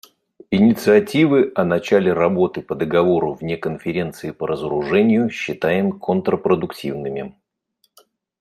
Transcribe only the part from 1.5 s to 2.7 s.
о начале работы